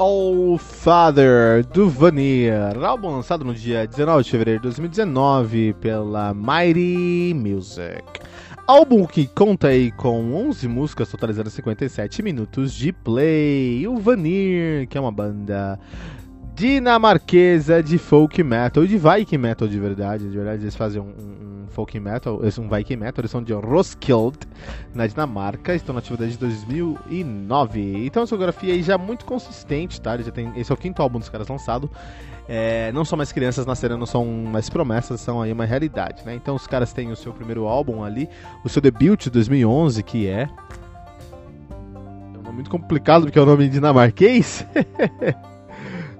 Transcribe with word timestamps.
All 0.00 0.56
Father 0.56 1.62
do 1.62 1.86
Vanir, 1.90 2.54
álbum 2.82 3.10
lançado 3.10 3.44
no 3.44 3.52
dia 3.52 3.86
19 3.86 4.24
de 4.24 4.30
fevereiro 4.30 4.60
de 4.60 4.62
2019 4.62 5.74
pela 5.74 6.32
Mighty 6.32 7.34
Music. 7.34 8.02
Álbum 8.66 9.04
que 9.04 9.26
conta 9.26 9.68
aí 9.68 9.92
com 9.92 10.32
11 10.32 10.66
músicas, 10.68 11.10
totalizando 11.10 11.50
57 11.50 12.22
minutos 12.22 12.72
de 12.72 12.94
play. 12.94 13.86
O 13.86 13.98
Vanir, 13.98 14.88
que 14.88 14.96
é 14.96 15.00
uma 15.02 15.12
banda 15.12 15.78
dinamarquesa 16.54 17.82
de 17.82 17.98
folk 17.98 18.42
metal, 18.42 18.86
de 18.86 18.96
Viking 18.96 19.36
metal 19.36 19.68
de 19.68 19.78
verdade. 19.78 20.30
De 20.30 20.34
verdade, 20.34 20.62
eles 20.62 20.76
fazem 20.76 21.02
um, 21.02 21.08
um 21.08 21.49
folk 21.70 21.98
metal, 21.98 22.38
eles 22.42 22.54
são 22.54 22.64
um 22.64 22.68
Viking 22.68 22.96
metal, 22.96 23.22
eles 23.22 23.30
são 23.30 23.42
de 23.42 23.52
Roskilde, 23.52 24.38
na 24.94 25.06
Dinamarca, 25.06 25.74
estão 25.74 25.92
na 25.92 26.00
atividade 26.00 26.32
de 26.32 26.38
2009. 26.38 28.06
Então 28.06 28.22
a 28.22 28.24
discografia 28.24 28.74
aí 28.74 28.82
já 28.82 28.94
é 28.94 28.98
muito 28.98 29.24
consistente, 29.24 30.00
tá? 30.00 30.16
já 30.18 30.30
tem, 30.30 30.52
esse 30.56 30.70
é 30.70 30.74
o 30.74 30.76
quinto 30.76 31.00
álbum 31.00 31.18
dos 31.18 31.28
caras 31.28 31.48
lançado. 31.48 31.90
É, 32.48 32.90
não 32.92 33.04
são 33.04 33.16
mais 33.16 33.30
crianças 33.30 33.64
nascendo, 33.64 33.96
não 33.96 34.06
são 34.06 34.26
mais 34.26 34.68
promessas, 34.68 35.20
são 35.20 35.40
aí 35.40 35.52
uma 35.52 35.64
realidade, 35.64 36.24
né? 36.26 36.34
Então 36.34 36.56
os 36.56 36.66
caras 36.66 36.92
têm 36.92 37.12
o 37.12 37.16
seu 37.16 37.32
primeiro 37.32 37.66
álbum 37.66 38.02
ali, 38.02 38.28
o 38.64 38.68
seu 38.68 38.82
debut 38.82 39.22
de 39.22 39.30
2011, 39.30 40.02
que 40.02 40.26
é 40.26 40.48
é 41.70 42.38
um 42.38 42.42
nome 42.42 42.54
muito 42.56 42.70
complicado 42.70 43.22
porque 43.22 43.38
é 43.38 43.42
o 43.42 43.46
nome 43.46 43.68
dinamarquês. 43.68 44.66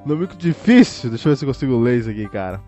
Nome 0.05 0.21
muito 0.21 0.37
difícil. 0.37 1.11
Deixa 1.11 1.29
eu 1.29 1.33
ver 1.33 1.37
se 1.37 1.45
eu 1.45 1.49
consigo 1.49 1.79
ler 1.79 1.99
isso 1.99 2.09
aqui, 2.09 2.27
cara. 2.29 2.63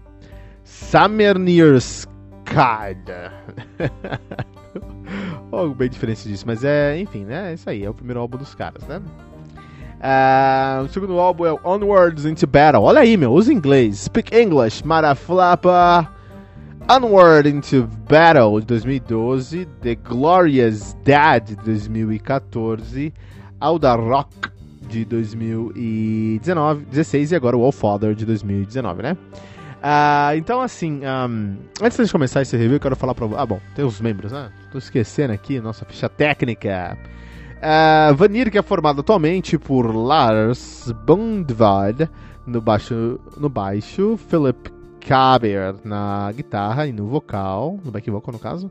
Samernirskad. 2.53 3.33
Algo 5.53 5.75
bem 5.75 5.89
diferente 5.89 6.29
disso, 6.29 6.45
mas 6.47 6.65
é, 6.65 6.99
enfim, 6.99 7.25
né? 7.25 7.51
É 7.51 7.55
isso 7.55 7.69
aí, 7.69 7.85
é 7.85 7.91
o 7.91 7.95
primeiro 7.95 8.21
álbum 8.21 8.39
dos 8.39 8.55
caras, 8.55 8.83
né? 8.87 9.01
Uh, 10.01 10.85
o 10.85 10.89
segundo 10.89 11.19
álbum 11.19 11.47
é 11.47 11.53
Onwards 11.65 12.25
into 12.25 12.47
Battle. 12.47 12.83
Olha 12.83 13.01
aí, 13.01 13.17
meu, 13.17 13.33
usa 13.33 13.53
inglês. 13.53 14.01
Speak 14.01 14.35
English, 14.37 14.85
Maraflapa. 14.85 16.09
Onward 16.91 17.49
into 17.49 17.89
Battle 18.09 18.61
de 18.61 18.67
2012, 18.67 19.67
The 19.81 19.95
Glorious 19.95 20.97
Dad 21.05 21.45
de 21.45 21.55
2014, 21.55 23.15
Alda 23.61 23.95
Rock 23.95 24.51
de 24.89 25.05
2019, 25.05 26.85
16 26.87 27.31
e 27.31 27.37
agora 27.37 27.57
o 27.57 27.63
All 27.63 27.71
Father 27.71 28.17
de 28.17 28.27
2019, 28.27 29.01
né? 29.01 29.17
Uh, 29.83 30.37
então, 30.37 30.61
assim, 30.61 31.01
um, 31.05 31.57
antes 31.83 32.07
de 32.07 32.13
começar 32.13 32.41
esse 32.41 32.57
review, 32.57 32.75
eu 32.75 32.81
quero 32.81 32.95
falar 32.95 33.17
pra 33.17 33.27
Ah, 33.37 33.45
bom, 33.45 33.61
tem 33.75 33.85
os 33.85 34.01
membros, 34.01 34.31
né? 34.31 34.53
Tô 34.71 34.79
esquecendo 34.79 35.33
aqui, 35.33 35.61
nossa 35.61 35.85
ficha 35.85 36.09
técnica. 36.09 36.97
Uh, 37.59 38.15
Vanir, 38.15 38.49
que 38.49 38.59
é 38.59 38.63
formado 38.63 39.01
atualmente 39.01 39.59
por 39.59 39.93
Lars 39.93 40.93
Bundvad 41.05 42.09
no 42.47 42.61
baixo, 42.61 43.19
no 43.37 43.49
baixo 43.49 44.17
Philip 44.29 44.71
Kaber 45.01 45.75
na 45.85 46.31
guitarra 46.33 46.87
e 46.87 46.93
no 46.93 47.09
vocal, 47.09 47.79
no 47.85 47.91
back 47.91 48.09
vocal 48.09 48.33
no 48.33 48.39
caso, 48.39 48.71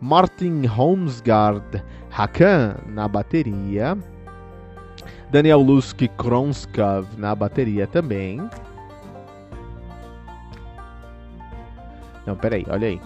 Martin 0.00 0.66
Holmsgaard 0.66 1.82
Hakan 2.10 2.76
na 2.88 3.08
bateria, 3.08 3.96
Daniel 5.30 5.60
Lusk 5.60 6.02
Kronskov 6.18 7.06
na 7.16 7.34
bateria 7.34 7.86
também. 7.86 8.38
Não, 12.26 12.36
peraí, 12.36 12.64
olha 12.68 12.88
aí. 12.88 13.00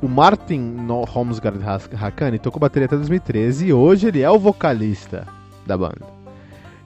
O 0.00 0.08
Martin 0.08 0.76
Holmsgaard 1.08 1.60
Hakani 1.94 2.38
tocou 2.38 2.58
bateria 2.58 2.86
até 2.86 2.96
2013 2.96 3.66
e 3.66 3.72
hoje 3.72 4.08
ele 4.08 4.20
é 4.20 4.30
o 4.30 4.38
vocalista 4.38 5.26
da 5.64 5.76
banda. 5.76 6.04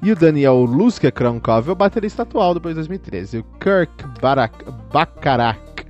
E 0.03 0.13
o 0.13 0.17
Daniel 0.17 0.57
Lusk 0.65 1.03
Kronkov 1.11 1.69
é 1.69 1.73
o 1.73 1.75
baterista 1.75 2.23
atual 2.23 2.53
depois 2.53 2.75
de 2.75 2.81
2013. 2.81 3.39
O 3.39 3.45
Kirk 3.59 4.21
Barak 4.21 4.65
Bakarak 4.93 5.87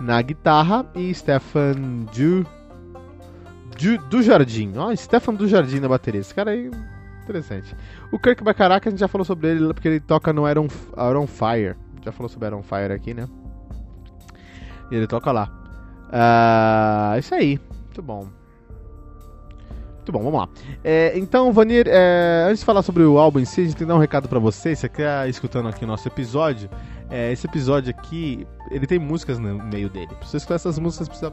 na 0.00 0.22
guitarra 0.22 0.86
e 0.94 1.12
Stefan 1.14 2.06
du, 2.14 2.46
du, 4.08 4.22
Jardim. 4.22 4.72
Ó, 4.76 4.94
Stefan 4.96 5.34
do 5.34 5.46
Jardim 5.46 5.80
na 5.80 5.88
bateria. 5.88 6.22
Esse 6.22 6.34
cara 6.34 6.52
aí 6.52 6.70
Interessante. 7.22 7.76
O 8.10 8.18
Kirk 8.18 8.42
Bacaraca, 8.42 8.88
a 8.88 8.90
gente 8.90 8.98
já 8.98 9.08
falou 9.08 9.24
sobre 9.24 9.48
ele 9.48 9.72
porque 9.72 9.88
ele 9.88 10.00
toca 10.00 10.32
no 10.32 10.48
Iron, 10.48 10.66
Iron 11.10 11.26
Fire. 11.26 11.76
Já 12.04 12.10
falou 12.10 12.28
sobre 12.28 12.48
Iron 12.48 12.62
Fire 12.62 12.92
aqui, 12.92 13.14
né? 13.14 13.28
Ele 14.96 15.06
toca 15.06 15.32
lá. 15.32 15.50
Uh, 16.08 17.18
isso 17.18 17.34
aí. 17.34 17.60
Muito 17.84 18.02
bom. 18.02 18.28
Muito 19.96 20.10
bom, 20.10 20.18
vamos 20.18 20.40
lá. 20.40 20.48
É, 20.82 21.16
então, 21.16 21.52
Vanir, 21.52 21.86
é, 21.88 22.46
antes 22.48 22.60
de 22.60 22.64
falar 22.64 22.82
sobre 22.82 23.04
o 23.04 23.18
álbum 23.18 23.38
em 23.38 23.44
si, 23.44 23.60
a 23.60 23.64
gente 23.64 23.76
tem 23.76 23.86
que 23.86 23.88
dar 23.88 23.94
um 23.94 24.00
recado 24.00 24.28
para 24.28 24.40
você. 24.40 24.74
Você 24.74 24.88
que 24.88 25.00
tá 25.02 25.28
escutando 25.28 25.68
aqui 25.68 25.84
o 25.84 25.86
nosso 25.86 26.08
episódio. 26.08 26.68
É, 27.08 27.30
esse 27.30 27.46
episódio 27.46 27.90
aqui, 27.90 28.46
ele 28.70 28.86
tem 28.86 28.98
músicas 28.98 29.38
no 29.38 29.62
meio 29.64 29.88
dele. 29.88 30.08
Pra 30.08 30.26
você 30.26 30.38
escutar 30.38 30.56
essas 30.56 30.78
músicas, 30.78 31.08
precisa 31.08 31.32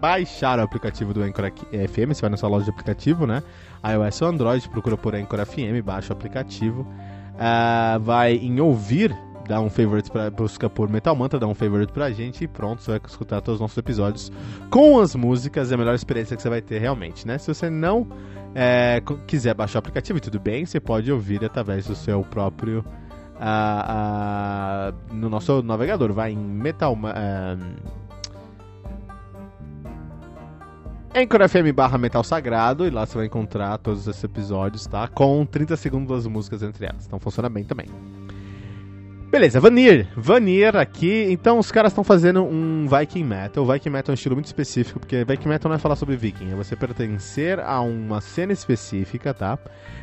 baixar 0.00 0.58
o 0.58 0.62
aplicativo 0.62 1.14
do 1.14 1.22
Anchor 1.22 1.50
FM, 1.50 2.08
você 2.08 2.20
vai 2.20 2.30
na 2.30 2.36
sua 2.36 2.48
loja 2.48 2.64
de 2.64 2.70
aplicativo, 2.70 3.26
né? 3.26 3.42
iOS 3.84 4.22
ou 4.22 4.28
Android, 4.28 4.68
procura 4.68 4.96
por 4.96 5.14
Anchor 5.14 5.44
FM, 5.46 5.82
baixa 5.84 6.12
o 6.12 6.16
aplicativo. 6.16 6.82
Uh, 6.82 8.00
vai 8.00 8.34
em 8.34 8.60
ouvir, 8.60 9.16
dá 9.46 9.60
um 9.60 9.70
favorite 9.70 10.10
pra, 10.10 10.30
busca 10.30 10.68
por 10.68 10.88
Metal 10.88 11.14
Mantra, 11.14 11.38
dá 11.38 11.46
um 11.46 11.54
favorite 11.54 11.92
pra 11.92 12.10
gente 12.10 12.44
e 12.44 12.48
pronto, 12.48 12.82
você 12.82 12.92
vai 12.92 13.00
escutar 13.06 13.40
todos 13.40 13.56
os 13.56 13.60
nossos 13.60 13.78
episódios 13.78 14.32
com 14.70 15.00
as 15.00 15.14
músicas, 15.14 15.70
é 15.70 15.74
a 15.74 15.78
melhor 15.78 15.94
experiência 15.94 16.36
que 16.36 16.42
você 16.42 16.48
vai 16.48 16.60
ter 16.60 16.78
realmente, 16.78 17.26
né? 17.26 17.38
Se 17.38 17.48
você 17.52 17.70
não 17.70 18.06
é, 18.54 19.02
quiser 19.26 19.54
baixar 19.54 19.78
o 19.78 19.80
aplicativo, 19.80 20.20
tudo 20.20 20.40
bem, 20.40 20.64
você 20.64 20.80
pode 20.80 21.10
ouvir 21.12 21.44
através 21.44 21.86
do 21.86 21.94
seu 21.94 22.22
próprio. 22.22 22.84
Uh, 23.36 24.92
uh, 24.92 25.14
no 25.14 25.28
nosso 25.28 25.62
navegador, 25.62 26.10
vai 26.12 26.32
em 26.32 26.38
Metal. 26.38 26.94
Uh, 26.94 28.06
Anchor 31.14 31.48
FM 31.48 31.74
barra 31.74 31.96
Metal 31.96 32.22
Sagrado, 32.22 32.86
e 32.86 32.90
lá 32.90 33.06
você 33.06 33.16
vai 33.16 33.26
encontrar 33.26 33.78
todos 33.78 34.06
esses 34.06 34.22
episódios, 34.22 34.86
tá? 34.86 35.08
Com 35.08 35.46
30 35.46 35.76
segundos 35.76 36.14
das 36.14 36.26
músicas 36.26 36.62
entre 36.62 36.86
elas. 36.86 37.06
Então 37.06 37.18
funciona 37.18 37.48
bem 37.48 37.64
também. 37.64 37.86
Beleza, 39.36 39.60
Vanir. 39.60 40.08
Vanir 40.16 40.74
aqui. 40.78 41.26
Então 41.28 41.58
os 41.58 41.70
caras 41.70 41.92
estão 41.92 42.02
fazendo 42.02 42.42
um 42.42 42.86
Viking 42.88 43.22
Metal. 43.22 43.66
Viking 43.66 43.90
Metal 43.90 44.10
é 44.10 44.12
um 44.12 44.14
estilo 44.14 44.34
muito 44.34 44.46
específico, 44.46 44.98
porque 44.98 45.26
Viking 45.26 45.50
Metal 45.50 45.68
não 45.68 45.76
é 45.76 45.78
falar 45.78 45.94
sobre 45.94 46.16
Viking, 46.16 46.52
é 46.52 46.54
você 46.54 46.74
pertencer 46.74 47.60
a 47.60 47.82
uma 47.82 48.22
cena 48.22 48.54
específica, 48.54 49.34
tá? 49.34 49.58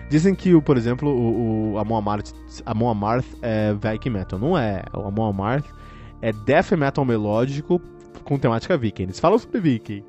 Dizem 0.07 0.35
que, 0.35 0.61
por 0.61 0.77
exemplo, 0.77 1.09
o, 1.09 1.71
o 1.71 1.79
Amon 1.79 1.97
Amarth, 1.97 2.31
Amon 2.63 2.91
Amarth 2.91 3.25
é 3.41 3.73
Viking 3.73 4.11
Metal. 4.11 4.37
Não 4.37 4.55
é. 4.55 4.83
O 4.93 5.07
Amon 5.07 5.27
Amarth 5.31 5.65
é 6.21 6.31
Death 6.31 6.73
Metal 6.73 7.03
melódico 7.03 7.81
com 8.23 8.37
temática 8.37 8.77
Viking. 8.77 9.03
Eles 9.05 9.19
falam 9.19 9.39
sobre 9.39 9.59
Viking. 9.59 10.05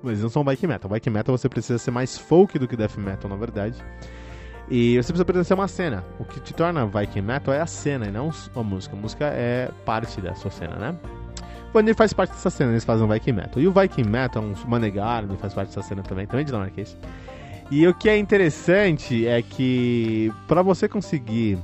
Mas 0.00 0.22
não 0.22 0.28
são 0.28 0.44
bike 0.44 0.64
metal. 0.64 0.88
Bike 0.88 1.10
metal 1.10 1.36
você 1.36 1.48
precisa 1.48 1.76
ser 1.76 1.90
mais 1.90 2.16
folk 2.16 2.56
do 2.56 2.68
que 2.68 2.76
death 2.76 2.98
metal, 2.98 3.28
na 3.28 3.36
verdade. 3.36 3.82
E 4.70 4.96
você 4.96 5.12
precisa 5.24 5.54
a 5.54 5.56
uma 5.56 5.68
cena. 5.68 6.04
O 6.18 6.24
que 6.24 6.40
te 6.40 6.54
torna 6.54 6.86
Viking 6.86 7.20
Metal 7.20 7.52
é 7.52 7.60
a 7.60 7.66
cena 7.66 8.06
e 8.06 8.10
não 8.10 8.30
a 8.54 8.62
música. 8.62 8.96
A 8.96 8.98
música 8.98 9.24
é 9.26 9.70
parte 9.84 10.20
da 10.20 10.34
sua 10.34 10.50
cena, 10.50 10.76
né? 10.76 10.96
Vanir 11.72 11.94
faz 11.94 12.12
parte 12.12 12.30
dessa 12.30 12.50
cena, 12.50 12.70
eles 12.70 12.84
fazem 12.84 13.04
um 13.04 13.08
Viking 13.08 13.32
Metal. 13.32 13.62
E 13.62 13.66
o 13.66 13.72
Viking 13.72 14.08
Metal, 14.08 14.42
um 14.42 14.54
Manegarm, 14.66 15.36
faz 15.36 15.52
parte 15.52 15.68
dessa 15.68 15.82
cena 15.82 16.02
também, 16.02 16.26
também 16.26 16.44
de 16.44 16.52
dinamarquês. 16.52 16.96
E 17.70 17.86
o 17.86 17.94
que 17.94 18.08
é 18.08 18.16
interessante 18.16 19.26
é 19.26 19.42
que 19.42 20.32
para 20.46 20.62
você 20.62 20.88
conseguir 20.88 21.58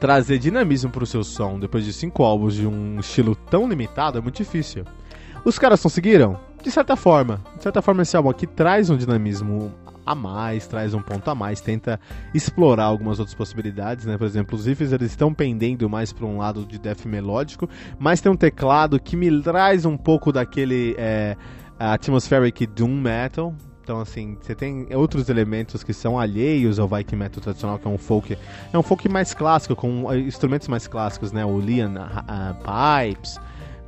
trazer 0.00 0.38
dinamismo 0.38 0.90
para 0.90 1.04
o 1.04 1.06
seu 1.06 1.22
som 1.22 1.58
depois 1.58 1.84
de 1.84 1.92
cinco 1.92 2.22
álbuns 2.24 2.54
de 2.54 2.66
um 2.66 2.98
estilo 2.98 3.34
tão 3.34 3.68
limitado 3.68 4.16
é 4.16 4.20
muito 4.20 4.36
difícil. 4.36 4.84
Os 5.44 5.58
caras 5.58 5.82
conseguiram? 5.82 6.38
De 6.62 6.70
certa 6.70 6.96
forma. 6.96 7.40
De 7.56 7.62
certa 7.62 7.82
forma, 7.82 8.02
esse 8.02 8.16
álbum 8.16 8.30
aqui 8.30 8.46
traz 8.46 8.90
um 8.90 8.96
dinamismo 8.96 9.72
a 10.04 10.14
mais, 10.14 10.66
traz 10.66 10.94
um 10.94 11.02
ponto 11.02 11.30
a 11.30 11.34
mais, 11.34 11.60
tenta 11.60 12.00
explorar 12.34 12.84
algumas 12.84 13.18
outras 13.18 13.34
possibilidades, 13.34 14.06
né? 14.06 14.16
Por 14.16 14.26
exemplo, 14.26 14.56
os 14.56 14.66
riffs 14.66 14.92
eles 14.92 15.10
estão 15.10 15.32
pendendo 15.32 15.88
mais 15.88 16.12
para 16.12 16.26
um 16.26 16.38
lado 16.38 16.64
de 16.64 16.78
death 16.78 17.04
melódico, 17.04 17.68
mas 17.98 18.20
tem 18.20 18.30
um 18.30 18.36
teclado 18.36 18.98
que 19.00 19.16
me 19.16 19.42
traz 19.42 19.84
um 19.84 19.96
pouco 19.96 20.32
daquele 20.32 20.94
é, 20.98 21.36
atmospheric 21.78 22.66
doom 22.66 23.00
metal. 23.00 23.54
Então, 23.82 24.00
assim, 24.00 24.36
você 24.40 24.54
tem 24.54 24.86
outros 24.94 25.28
elementos 25.28 25.82
que 25.82 25.92
são 25.92 26.18
alheios 26.18 26.78
ao 26.78 26.86
Viking 26.86 27.16
Metal 27.16 27.42
tradicional, 27.42 27.76
que 27.76 27.88
é 27.88 27.90
um 27.90 27.98
folk. 27.98 28.38
É 28.72 28.78
um 28.78 28.82
folk 28.82 29.08
mais 29.08 29.34
clássico, 29.34 29.74
com 29.74 30.14
instrumentos 30.14 30.68
mais 30.68 30.86
clássicos, 30.86 31.32
né? 31.32 31.44
O 31.44 31.58
Lian 31.58 31.94
uh, 31.94 32.54
Pipes, 32.62 33.40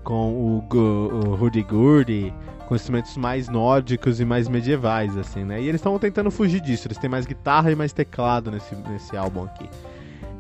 com 0.02 0.32
o, 0.32 0.76
o, 0.76 1.35
Hurdy-Gurdy, 1.35 2.32
com 2.66 2.75
instrumentos 2.75 3.16
mais 3.16 3.49
nórdicos 3.49 4.21
e 4.21 4.25
mais 4.25 4.49
medievais, 4.49 5.16
assim, 5.16 5.44
né? 5.44 5.61
E 5.61 5.68
eles 5.68 5.80
estão 5.80 5.99
tentando 5.99 6.30
fugir 6.30 6.61
disso, 6.61 6.87
eles 6.88 6.99
têm 6.99 7.11
mais 7.11 7.26
guitarra 7.26 7.71
e 7.71 7.75
mais 7.75 7.92
teclado 7.92 8.50
nesse, 8.50 8.75
nesse 8.75 9.16
álbum 9.16 9.44
aqui. 9.44 9.68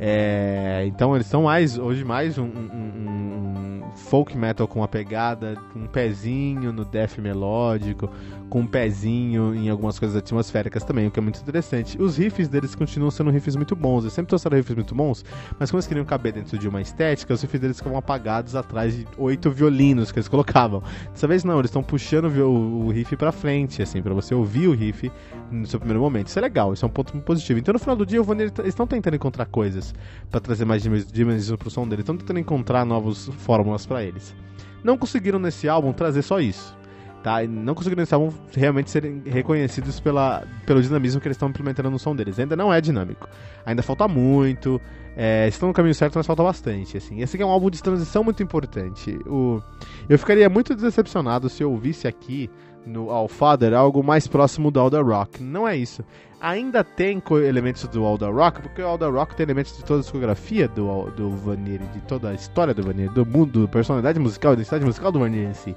É, 0.04 0.82
então 0.84 1.14
eles 1.14 1.28
são 1.28 1.44
mais, 1.44 1.78
hoje 1.78 2.04
mais 2.04 2.36
um, 2.36 2.42
um, 2.42 3.86
um, 3.86 3.92
folk 3.94 4.36
metal 4.36 4.66
com 4.66 4.80
uma 4.80 4.88
pegada, 4.88 5.56
um 5.76 5.86
pezinho 5.86 6.72
no 6.72 6.84
death 6.84 7.18
melódico, 7.18 8.10
com 8.50 8.62
um 8.62 8.66
pezinho 8.66 9.54
em 9.54 9.70
algumas 9.70 10.00
coisas 10.00 10.16
atmosféricas 10.16 10.82
também, 10.82 11.06
o 11.06 11.10
que 11.12 11.20
é 11.20 11.22
muito 11.22 11.40
interessante. 11.40 12.02
Os 12.02 12.16
riffs 12.16 12.48
deles 12.48 12.74
continuam 12.74 13.12
sendo 13.12 13.30
riffs 13.30 13.54
muito 13.54 13.76
bons, 13.76 14.02
eles 14.02 14.12
sempre 14.12 14.30
trouxeram 14.30 14.56
riffs 14.56 14.74
muito 14.74 14.92
bons, 14.92 15.24
mas 15.56 15.70
como 15.70 15.78
eles 15.78 15.86
queriam 15.86 16.04
caber 16.04 16.32
dentro 16.32 16.58
de 16.58 16.68
uma 16.68 16.80
estética, 16.80 17.32
os 17.32 17.40
riffs 17.40 17.60
deles 17.60 17.76
ficavam 17.76 17.96
apagados 17.96 18.56
atrás 18.56 18.96
de 18.96 19.06
oito 19.16 19.52
violinos 19.52 20.10
que 20.10 20.18
eles 20.18 20.26
colocavam. 20.26 20.82
Dessa 21.12 21.28
vez 21.28 21.44
não, 21.44 21.60
eles 21.60 21.68
estão 21.68 21.80
puxando 21.80 22.24
o, 22.24 22.86
o 22.86 22.90
riff 22.90 23.14
pra 23.14 23.30
frente, 23.30 23.80
assim, 23.80 24.02
para 24.02 24.14
você 24.14 24.34
ouvir 24.34 24.66
o 24.66 24.74
riff 24.74 25.12
no 25.48 25.64
seu 25.64 25.78
primeiro 25.78 26.00
momento. 26.00 26.26
Isso 26.26 26.40
é 26.40 26.42
legal, 26.42 26.72
isso 26.72 26.84
é 26.84 26.88
um 26.88 26.92
ponto 26.92 27.16
positivo. 27.20 27.60
Então 27.60 27.72
no 27.72 27.78
final 27.78 27.94
do 27.94 28.04
dia, 28.04 28.20
o 28.20 28.24
Vanir, 28.24 28.52
eles 28.58 28.70
estão 28.70 28.84
tentando 28.84 29.14
encontrar 29.14 29.46
coisas 29.46 29.91
para 30.30 30.40
trazer 30.40 30.64
mais 30.64 30.82
dimensão 30.82 31.56
pro 31.56 31.70
som 31.70 31.86
deles, 31.86 32.02
estão 32.02 32.16
tentando 32.16 32.38
encontrar 32.38 32.84
novas 32.84 33.28
fórmulas 33.38 33.86
para 33.86 34.02
eles. 34.02 34.34
Não 34.82 34.98
conseguiram 34.98 35.38
nesse 35.38 35.68
álbum 35.68 35.92
trazer 35.92 36.22
só 36.22 36.40
isso 36.40 36.76
tá? 37.22 37.42
Não 37.46 37.74
conseguiram 37.74 38.02
estavam 38.02 38.34
realmente 38.54 38.90
serem 38.90 39.22
reconhecidos 39.24 40.00
pela, 40.00 40.44
pelo 40.66 40.82
dinamismo 40.82 41.20
que 41.20 41.28
eles 41.28 41.36
estão 41.36 41.48
implementando 41.48 41.90
no 41.90 41.98
som 41.98 42.14
deles. 42.14 42.38
Ainda 42.38 42.56
não 42.56 42.72
é 42.72 42.80
dinâmico. 42.80 43.28
Ainda 43.64 43.82
falta 43.82 44.08
muito. 44.08 44.80
É, 45.16 45.46
estão 45.46 45.68
no 45.68 45.74
caminho 45.74 45.94
certo, 45.94 46.16
mas 46.16 46.26
falta 46.26 46.42
bastante. 46.42 46.96
Assim. 46.96 47.20
Esse 47.20 47.36
aqui 47.36 47.42
é 47.42 47.46
um 47.46 47.50
álbum 47.50 47.70
de 47.70 47.82
transição 47.82 48.24
muito 48.24 48.42
importante. 48.42 49.18
O, 49.26 49.62
eu 50.08 50.18
ficaria 50.18 50.48
muito 50.48 50.74
decepcionado 50.74 51.48
se 51.48 51.62
eu 51.62 51.70
ouvisse 51.70 52.08
aqui 52.08 52.50
no 52.86 53.10
All 53.10 53.28
Father 53.28 53.74
algo 53.74 54.02
mais 54.02 54.26
próximo 54.26 54.70
do 54.70 54.80
Alda 54.80 55.00
Rock. 55.02 55.42
Não 55.42 55.66
é 55.66 55.76
isso. 55.76 56.04
Ainda 56.40 56.82
tem 56.82 57.22
elementos 57.46 57.86
do 57.86 58.04
Alda 58.04 58.28
Rock, 58.28 58.62
porque 58.62 58.82
o 58.82 58.86
Alda 58.86 59.08
Rock 59.08 59.36
tem 59.36 59.44
elementos 59.44 59.76
de 59.76 59.84
toda 59.84 60.00
a 60.00 60.02
discografia 60.02 60.66
do, 60.66 61.04
do 61.12 61.30
Vanir, 61.30 61.80
de 61.92 62.00
toda 62.00 62.30
a 62.30 62.34
história 62.34 62.74
do 62.74 62.82
Vanir, 62.82 63.10
do 63.12 63.24
mundo, 63.24 63.68
personalidade 63.68 64.18
musical, 64.18 64.54
identidade 64.54 64.84
musical 64.84 65.12
do 65.12 65.20
Vanir 65.20 65.48
em 65.48 65.54
si. 65.54 65.76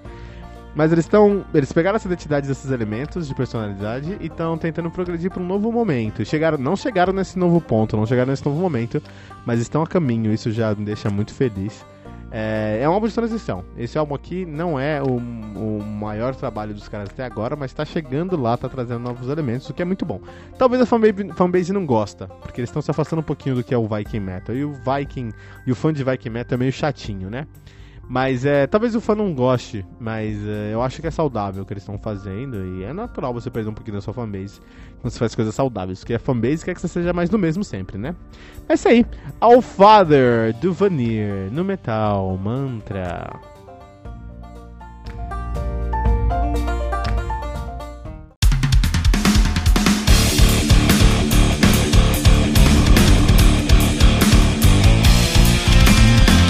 Mas 0.76 0.92
eles 0.92 1.06
estão. 1.06 1.46
Eles 1.54 1.72
pegaram 1.72 1.96
essa 1.96 2.08
identidade 2.08 2.48
desses 2.48 2.70
elementos 2.70 3.28
de 3.28 3.34
personalidade 3.34 4.18
e 4.20 4.26
estão 4.26 4.58
tentando 4.58 4.92
progredir 4.92 5.32
para 5.32 5.42
um 5.42 5.46
novo 5.46 5.72
momento. 5.72 6.26
Chegaram, 6.26 6.58
não 6.58 6.76
chegaram 6.76 7.14
nesse 7.14 7.40
novo 7.40 7.62
ponto, 7.62 7.96
não 7.96 8.06
chegaram 8.06 8.32
nesse 8.32 8.46
novo 8.46 8.60
momento, 8.60 9.02
mas 9.46 9.62
estão 9.62 9.82
a 9.82 9.88
caminho, 9.88 10.34
isso 10.34 10.52
já 10.52 10.76
me 10.76 10.84
deixa 10.84 11.10
muito 11.10 11.34
feliz. 11.34 11.86
É, 12.32 12.80
é 12.82 12.90
um 12.90 12.94
álbum 12.94 13.08
de 13.08 13.14
transição. 13.14 13.64
Esse 13.78 13.98
álbum 13.98 14.16
aqui 14.16 14.46
não 14.46 14.80
é 14.80 15.02
o, 15.02 15.18
o 15.18 15.84
maior 15.84 16.36
trabalho 16.36 16.74
dos 16.74 16.88
caras 16.88 17.10
até 17.10 17.24
agora, 17.24 17.56
mas 17.56 17.72
está 17.72 17.86
chegando 17.86 18.36
lá, 18.36 18.56
está 18.56 18.68
trazendo 18.68 19.00
novos 19.00 19.30
elementos, 19.30 19.70
o 19.70 19.74
que 19.74 19.82
é 19.82 19.86
muito 19.86 20.06
bom. 20.06 20.20
Talvez 20.58 20.82
a 20.82 20.86
fanbase, 20.86 21.32
fanbase 21.36 21.72
não 21.72 21.86
gosta, 21.86 22.28
porque 22.28 22.60
eles 22.60 22.70
estão 22.70 22.82
se 22.82 22.92
afastando 22.92 23.22
um 23.22 23.24
pouquinho 23.24 23.56
do 23.56 23.64
que 23.64 23.74
é 23.74 23.78
o 23.78 23.88
Viking 23.88 24.20
Metal. 24.20 24.56
E 24.56 24.66
o 24.66 24.74
Viking 24.74 25.32
e 25.66 25.72
o 25.72 25.76
fã 25.76 25.94
de 25.94 26.04
Viking 26.04 26.30
Metal 26.30 26.56
é 26.56 26.60
meio 26.60 26.72
chatinho, 26.72 27.30
né? 27.30 27.48
Mas 28.08 28.46
é, 28.46 28.68
talvez 28.68 28.96
o 28.96 29.02
fã 29.02 29.16
não 29.16 29.34
goste, 29.34 29.84
mas 30.00 30.38
é, 30.46 30.74
eu 30.74 30.82
acho 30.82 31.02
que 31.02 31.08
é 31.08 31.12
saudável 31.12 31.64
o 31.64 31.66
que 31.66 31.74
eles 31.74 31.82
estão 31.84 31.98
fazendo 31.98 32.64
e 32.64 32.84
é 32.84 32.94
natural 32.94 33.34
você 33.34 33.50
perder 33.50 33.70
um 33.70 33.74
pouquinho 33.74 33.98
da 33.98 34.02
sua 34.02 34.14
fanbase 34.14 34.60
quando 35.02 35.12
você 35.12 35.18
faz 35.20 35.34
coisas 35.34 35.56
saudáveis, 35.56 36.00
porque 36.00 36.14
a 36.14 36.20
fanbase 36.20 36.64
quer 36.64 36.76
que 36.76 36.82
você 36.82 36.88
seja 36.88 37.14
mais 37.14 37.30
do 37.30 37.40
mesmo 37.40 37.64
sempre, 37.64 37.98
né? 37.98 38.16
É 38.70 38.76
isso 38.76 38.88
aí. 38.88 39.06
All 39.40 39.62
Father 39.62 40.54
do 40.58 40.72
Vanir 40.72 41.52
no 41.52 41.64
Metal 41.64 42.38
Mantra. 42.38 43.55